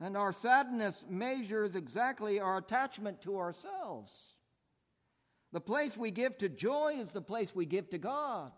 And 0.00 0.16
our 0.16 0.32
sadness 0.32 1.04
measures 1.08 1.74
exactly 1.74 2.38
our 2.38 2.58
attachment 2.58 3.20
to 3.22 3.38
ourselves. 3.38 4.12
The 5.52 5.60
place 5.60 5.96
we 5.96 6.10
give 6.10 6.38
to 6.38 6.48
joy 6.48 6.96
is 6.98 7.10
the 7.10 7.22
place 7.22 7.54
we 7.54 7.66
give 7.66 7.90
to 7.90 7.98
God. 7.98 8.52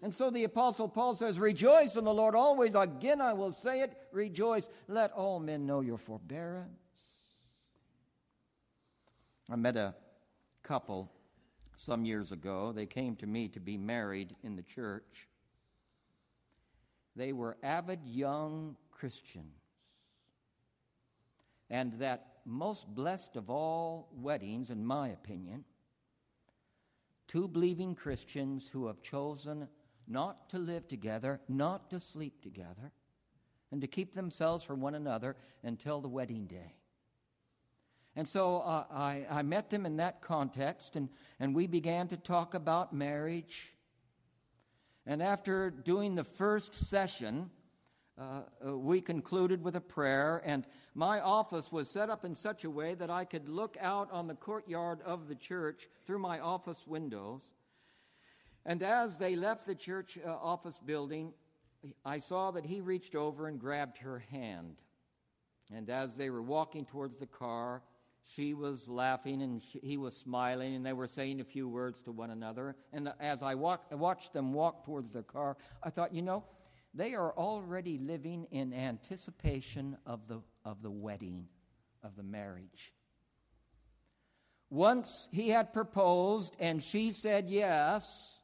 And 0.00 0.14
so 0.14 0.30
the 0.30 0.44
Apostle 0.44 0.88
Paul 0.88 1.14
says, 1.14 1.40
Rejoice 1.40 1.96
in 1.96 2.04
the 2.04 2.14
Lord 2.14 2.36
always. 2.36 2.76
Again, 2.76 3.20
I 3.20 3.32
will 3.32 3.50
say 3.50 3.80
it, 3.80 3.96
rejoice. 4.12 4.68
Let 4.86 5.10
all 5.12 5.40
men 5.40 5.66
know 5.66 5.80
your 5.80 5.98
forbearance. 5.98 6.70
I 9.50 9.56
met 9.56 9.76
a 9.76 9.94
couple 10.62 11.10
some 11.74 12.04
years 12.04 12.30
ago. 12.30 12.72
They 12.72 12.86
came 12.86 13.16
to 13.16 13.26
me 13.26 13.48
to 13.48 13.60
be 13.60 13.76
married 13.76 14.36
in 14.44 14.54
the 14.54 14.62
church. 14.62 15.26
They 17.16 17.32
were 17.32 17.56
avid 17.62 18.00
young 18.04 18.76
Christians. 18.92 19.57
And 21.70 21.94
that 21.98 22.38
most 22.44 22.86
blessed 22.94 23.36
of 23.36 23.50
all 23.50 24.08
weddings, 24.12 24.70
in 24.70 24.84
my 24.84 25.08
opinion, 25.08 25.64
two 27.26 27.46
believing 27.46 27.94
Christians 27.94 28.68
who 28.68 28.86
have 28.86 29.02
chosen 29.02 29.68
not 30.06 30.48
to 30.50 30.58
live 30.58 30.88
together, 30.88 31.40
not 31.48 31.90
to 31.90 32.00
sleep 32.00 32.40
together, 32.42 32.92
and 33.70 33.82
to 33.82 33.86
keep 33.86 34.14
themselves 34.14 34.64
for 34.64 34.74
one 34.74 34.94
another 34.94 35.36
until 35.62 36.00
the 36.00 36.08
wedding 36.08 36.46
day. 36.46 36.74
And 38.16 38.26
so 38.26 38.60
uh, 38.60 38.84
I, 38.90 39.26
I 39.30 39.42
met 39.42 39.70
them 39.70 39.86
in 39.86 39.98
that 39.98 40.22
context, 40.22 40.96
and, 40.96 41.08
and 41.38 41.54
we 41.54 41.66
began 41.66 42.08
to 42.08 42.16
talk 42.16 42.54
about 42.54 42.92
marriage. 42.92 43.72
And 45.06 45.22
after 45.22 45.70
doing 45.70 46.14
the 46.14 46.24
first 46.24 46.74
session, 46.74 47.50
uh, 48.18 48.42
uh 48.66 48.76
we 48.76 49.00
concluded 49.00 49.62
with 49.62 49.76
a 49.76 49.80
prayer, 49.80 50.42
and 50.44 50.66
my 50.94 51.20
office 51.20 51.70
was 51.70 51.88
set 51.88 52.10
up 52.10 52.24
in 52.24 52.34
such 52.34 52.64
a 52.64 52.70
way 52.70 52.94
that 52.94 53.10
I 53.10 53.24
could 53.24 53.48
look 53.48 53.76
out 53.80 54.10
on 54.10 54.26
the 54.26 54.34
courtyard 54.34 55.00
of 55.04 55.28
the 55.28 55.34
church 55.34 55.88
through 56.06 56.18
my 56.18 56.40
office 56.40 56.86
windows. 56.86 57.42
And 58.66 58.82
as 58.82 59.18
they 59.18 59.36
left 59.36 59.66
the 59.66 59.74
church 59.74 60.18
uh, 60.24 60.28
office 60.28 60.78
building, 60.78 61.32
I 62.04 62.18
saw 62.18 62.50
that 62.50 62.66
he 62.66 62.80
reached 62.80 63.14
over 63.14 63.46
and 63.46 63.58
grabbed 63.58 63.98
her 63.98 64.18
hand. 64.30 64.76
And 65.72 65.88
as 65.90 66.16
they 66.16 66.30
were 66.30 66.42
walking 66.42 66.84
towards 66.84 67.18
the 67.18 67.26
car, 67.26 67.82
she 68.24 68.52
was 68.52 68.88
laughing 68.88 69.42
and 69.42 69.62
she, 69.62 69.78
he 69.78 69.96
was 69.96 70.16
smiling, 70.16 70.74
and 70.74 70.84
they 70.84 70.92
were 70.92 71.06
saying 71.06 71.40
a 71.40 71.44
few 71.44 71.68
words 71.68 72.02
to 72.02 72.12
one 72.12 72.30
another. 72.30 72.76
And 72.92 73.12
as 73.20 73.42
I 73.42 73.54
walk, 73.54 73.86
watched 73.90 74.32
them 74.32 74.52
walk 74.52 74.84
towards 74.84 75.12
the 75.12 75.22
car, 75.22 75.56
I 75.82 75.90
thought, 75.90 76.14
you 76.14 76.22
know, 76.22 76.44
they 76.94 77.14
are 77.14 77.32
already 77.32 77.98
living 77.98 78.46
in 78.50 78.72
anticipation 78.72 79.96
of 80.06 80.26
the, 80.28 80.40
of 80.64 80.82
the 80.82 80.90
wedding, 80.90 81.46
of 82.02 82.16
the 82.16 82.22
marriage. 82.22 82.92
Once 84.70 85.28
he 85.30 85.48
had 85.48 85.72
proposed, 85.72 86.54
and 86.58 86.82
she 86.82 87.12
said 87.12 87.48
yes 87.48 88.38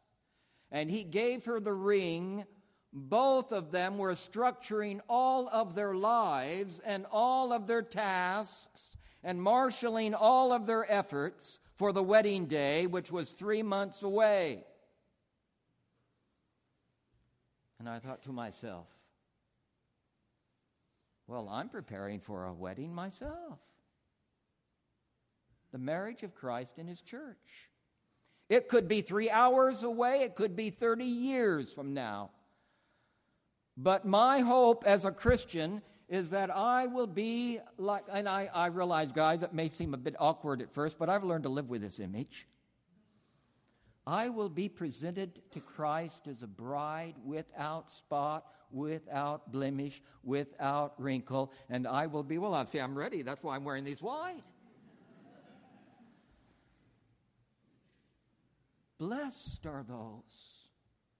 and 0.74 0.90
he 0.90 1.04
gave 1.04 1.44
her 1.44 1.61
the 1.61 1.72
ring. 1.72 2.44
Both 2.92 3.52
of 3.52 3.70
them 3.70 3.96
were 3.96 4.12
structuring 4.12 5.00
all 5.09 5.48
of 5.48 5.74
their 5.74 5.94
lives 5.94 6.80
and 6.85 7.07
all 7.12 7.52
of 7.52 7.68
their 7.68 7.83
tasks 7.83 8.96
and 9.22 9.40
marshaling 9.40 10.14
all 10.14 10.52
of 10.52 10.66
their 10.66 10.90
efforts 10.92 11.61
for 11.76 11.92
the 11.92 12.02
wedding 12.02 12.46
day, 12.46 12.87
which 12.87 13.11
was 13.11 13.30
three 13.30 13.62
months 13.62 14.02
away. 14.02 14.64
And 17.84 17.92
I 17.92 17.98
thought 17.98 18.22
to 18.22 18.32
myself, 18.32 18.86
well, 21.26 21.50
I'm 21.50 21.68
preparing 21.68 22.18
for 22.18 22.46
a 22.46 22.52
wedding 22.54 22.94
myself. 22.94 23.58
The 25.70 25.76
marriage 25.76 26.22
of 26.22 26.34
Christ 26.34 26.78
in 26.78 26.86
his 26.86 27.02
church. 27.02 27.68
It 28.48 28.68
could 28.68 28.88
be 28.88 29.02
three 29.02 29.28
hours 29.28 29.82
away, 29.82 30.22
it 30.22 30.34
could 30.34 30.56
be 30.56 30.70
30 30.70 31.04
years 31.04 31.74
from 31.74 31.92
now. 31.92 32.30
But 33.76 34.06
my 34.06 34.40
hope 34.40 34.84
as 34.86 35.04
a 35.04 35.10
Christian 35.10 35.82
is 36.08 36.30
that 36.30 36.48
I 36.48 36.86
will 36.86 37.06
be 37.06 37.58
like, 37.76 38.04
and 38.10 38.26
I, 38.26 38.48
I 38.54 38.68
realize, 38.68 39.12
guys, 39.12 39.42
it 39.42 39.52
may 39.52 39.68
seem 39.68 39.92
a 39.92 39.98
bit 39.98 40.16
awkward 40.18 40.62
at 40.62 40.72
first, 40.72 40.98
but 40.98 41.10
I've 41.10 41.22
learned 41.22 41.44
to 41.44 41.50
live 41.50 41.68
with 41.68 41.82
this 41.82 42.00
image. 42.00 42.48
I 44.06 44.28
will 44.28 44.50
be 44.50 44.68
presented 44.68 45.40
to 45.52 45.60
Christ 45.60 46.26
as 46.28 46.42
a 46.42 46.46
bride 46.46 47.14
without 47.24 47.90
spot, 47.90 48.46
without 48.70 49.50
blemish, 49.50 50.02
without 50.22 51.00
wrinkle, 51.00 51.52
and 51.70 51.86
I 51.86 52.06
will 52.06 52.22
be, 52.22 52.36
well, 52.36 52.52
I 52.52 52.64
see, 52.66 52.80
I'm 52.80 52.96
ready. 52.96 53.22
That's 53.22 53.42
why 53.42 53.56
I'm 53.56 53.64
wearing 53.64 53.84
these 53.84 54.02
white. 54.02 54.42
Blessed 58.98 59.66
are 59.66 59.84
those 59.88 60.68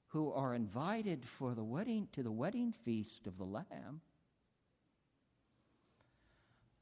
who 0.09 0.33
are 0.33 0.55
invited 0.55 1.27
for 1.27 1.55
the 1.55 1.65
wedding 1.65 2.09
to 2.13 2.23
the 2.23 2.31
wedding 2.31 2.73
feast 2.85 3.27
of 3.27 3.39
the 3.39 3.45
Lamb. 3.45 4.01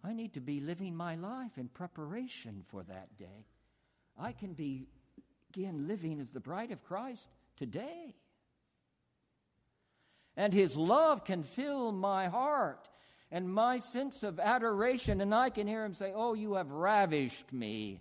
I 0.04 0.12
need 0.12 0.34
to 0.34 0.40
be 0.40 0.60
living 0.60 0.96
my 0.96 1.14
life 1.14 1.56
in 1.56 1.68
preparation 1.68 2.62
for 2.66 2.82
that 2.82 3.16
day. 3.16 3.46
I 4.18 4.32
can 4.32 4.52
be 4.52 4.88
again 5.56 5.86
living 5.86 6.20
as 6.20 6.30
the 6.30 6.40
bride 6.40 6.70
of 6.70 6.82
Christ 6.84 7.28
today. 7.56 8.14
And 10.36 10.52
his 10.52 10.76
love 10.76 11.24
can 11.24 11.42
fill 11.42 11.92
my 11.92 12.28
heart 12.28 12.88
and 13.30 13.52
my 13.52 13.78
sense 13.78 14.22
of 14.22 14.40
adoration, 14.40 15.20
and 15.20 15.34
I 15.34 15.50
can 15.50 15.66
hear 15.66 15.84
him 15.84 15.94
say, 15.94 16.12
Oh, 16.14 16.34
you 16.34 16.54
have 16.54 16.70
ravished 16.70 17.52
me 17.52 18.00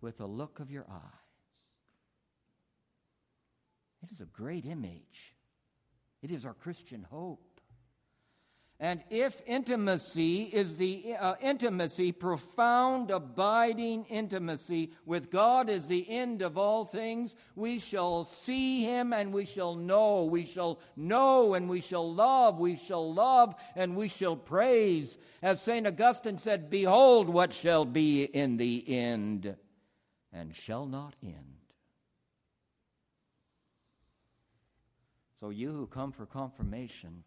with 0.00 0.18
the 0.18 0.26
look 0.26 0.60
of 0.60 0.70
your 0.70 0.86
eyes. 0.88 1.00
It 4.02 4.12
is 4.12 4.20
a 4.20 4.26
great 4.26 4.64
image. 4.64 5.34
It 6.22 6.30
is 6.30 6.44
our 6.44 6.54
Christian 6.54 7.06
hope. 7.10 7.53
And 8.80 9.04
if 9.08 9.40
intimacy 9.46 10.42
is 10.42 10.76
the 10.76 11.14
uh, 11.18 11.34
intimacy, 11.40 12.10
profound, 12.10 13.12
abiding 13.12 14.04
intimacy 14.06 14.90
with 15.06 15.30
God 15.30 15.70
is 15.70 15.86
the 15.86 16.04
end 16.10 16.42
of 16.42 16.58
all 16.58 16.84
things, 16.84 17.36
we 17.54 17.78
shall 17.78 18.24
see 18.24 18.82
Him 18.82 19.12
and 19.12 19.32
we 19.32 19.44
shall 19.44 19.76
know. 19.76 20.24
We 20.24 20.44
shall 20.44 20.80
know 20.96 21.54
and 21.54 21.68
we 21.68 21.80
shall 21.80 22.12
love. 22.12 22.58
We 22.58 22.76
shall 22.76 23.14
love 23.14 23.54
and 23.76 23.94
we 23.94 24.08
shall 24.08 24.34
praise. 24.34 25.18
As 25.40 25.62
St. 25.62 25.86
Augustine 25.86 26.38
said, 26.38 26.68
Behold 26.68 27.28
what 27.28 27.54
shall 27.54 27.84
be 27.84 28.24
in 28.24 28.56
the 28.56 28.84
end 28.88 29.54
and 30.32 30.54
shall 30.54 30.84
not 30.84 31.14
end. 31.22 31.54
So, 35.38 35.50
you 35.50 35.70
who 35.70 35.86
come 35.86 36.10
for 36.10 36.26
confirmation, 36.26 37.22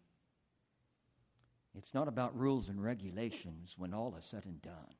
it's 1.78 1.94
not 1.94 2.08
about 2.08 2.36
rules 2.36 2.68
and 2.68 2.82
regulations 2.82 3.76
when 3.78 3.94
all 3.94 4.16
is 4.18 4.24
said 4.24 4.44
and 4.44 4.60
done. 4.60 4.94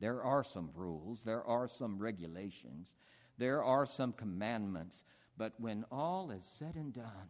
There 0.00 0.22
are 0.22 0.42
some 0.42 0.70
rules, 0.74 1.22
there 1.22 1.44
are 1.44 1.68
some 1.68 1.96
regulations, 1.98 2.96
there 3.38 3.62
are 3.62 3.86
some 3.86 4.12
commandments, 4.12 5.04
but 5.38 5.52
when 5.58 5.84
all 5.92 6.32
is 6.32 6.44
said 6.44 6.74
and 6.74 6.92
done, 6.92 7.28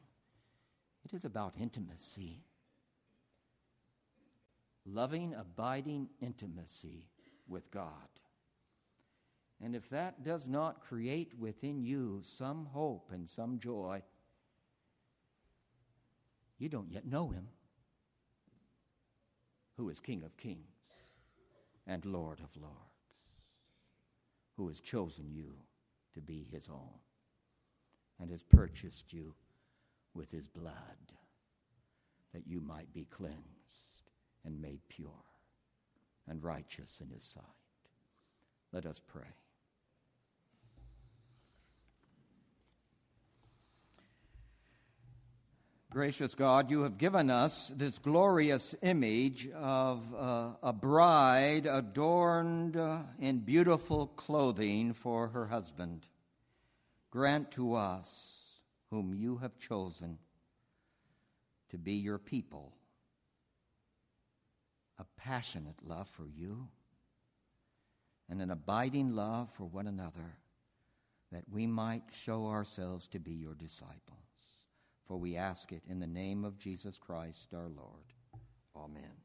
it 1.05 1.13
is 1.13 1.27
about 1.27 1.55
intimacy. 1.61 2.45
Loving, 4.87 5.35
abiding 5.35 6.09
intimacy 6.21 7.07
with 7.47 7.71
God. 7.71 8.09
And 9.63 9.77
if 9.77 9.91
that 9.91 10.23
does 10.23 10.49
not 10.49 10.81
create 10.81 11.39
within 11.39 11.83
you 11.83 12.23
some 12.23 12.67
hope 12.67 13.11
and 13.13 13.29
some 13.29 13.59
joy, 13.59 14.03
you 16.59 16.71
don't 16.71 16.91
yet 16.91 17.07
know 17.07 17.29
Him. 17.29 17.49
Who 19.77 19.89
is 19.89 20.01
King 20.01 20.23
of 20.23 20.37
kings 20.37 20.59
and 21.87 22.05
Lord 22.05 22.41
of 22.41 22.61
lords, 22.61 22.79
who 24.57 24.69
has 24.69 24.81
chosen 24.81 25.31
you 25.33 25.53
to 26.15 26.21
be 26.21 26.47
his 26.51 26.69
own 26.69 26.99
and 28.21 28.31
has 28.31 28.43
purchased 28.43 29.13
you 29.13 29.35
with 30.15 30.31
his 30.31 30.49
blood 30.49 30.75
that 32.33 32.47
you 32.47 32.61
might 32.61 32.93
be 32.93 33.07
cleansed 33.11 34.11
and 34.45 34.61
made 34.61 34.81
pure 34.89 35.11
and 36.29 36.43
righteous 36.43 37.01
in 37.03 37.11
his 37.11 37.25
sight. 37.25 37.43
Let 38.73 38.87
us 38.87 39.01
pray. 39.01 39.44
Gracious 45.95 46.35
God, 46.35 46.73
you 46.73 46.83
have 46.83 46.99
given 46.99 47.31
us 47.31 47.73
this 47.77 48.01
glorious 48.01 48.75
image 48.83 49.49
of 49.51 50.03
uh, 50.13 50.49
a 50.61 50.73
bride 50.73 51.67
adorned 51.67 52.77
uh, 52.77 53.03
in 53.21 53.39
beautiful 53.39 54.09
clothing 54.09 54.93
for 54.93 55.29
her 55.29 55.47
husband. 55.47 56.09
Grant 57.13 57.53
to 57.53 57.77
us, 57.77 58.59
whom 58.91 59.15
you 59.15 59.37
have 59.37 59.57
chosen, 59.61 60.19
to 61.71 61.79
be 61.79 61.93
your 61.93 62.19
people, 62.19 62.73
a 64.99 65.05
passionate 65.17 65.77
love 65.87 66.09
for 66.09 66.27
you 66.27 66.67
and 68.29 68.43
an 68.43 68.51
abiding 68.51 69.15
love 69.15 69.49
for 69.49 69.65
one 69.65 69.87
another, 69.87 70.39
that 71.31 71.45
we 71.49 71.69
might 71.69 72.03
show 72.11 72.49
ourselves 72.49 73.07
to 73.07 73.21
be 73.21 73.35
your 73.35 73.55
disciples. 73.55 74.24
For 75.07 75.17
we 75.19 75.37
ask 75.37 75.73
it 75.73 75.83
in 75.89 76.01
the 76.01 76.07
name 76.07 76.45
of 76.45 76.59
Jesus 76.59 76.99
Christ 76.99 77.53
our 77.53 77.69
Lord. 77.69 78.15
Amen. 78.77 79.24